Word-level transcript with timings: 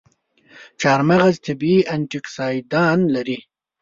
چارمغز 0.81 1.35
طبیعي 1.45 1.79
انټياکسیدان 1.95 2.97
لري. 3.15 3.39